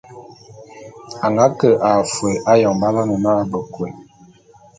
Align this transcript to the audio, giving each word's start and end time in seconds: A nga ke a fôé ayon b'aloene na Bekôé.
A 1.25 1.27
nga 1.33 1.45
ke 1.59 1.69
a 1.89 1.91
fôé 2.11 2.33
ayon 2.51 2.75
b'aloene 2.81 3.15
na 3.23 3.33
Bekôé. 3.51 3.89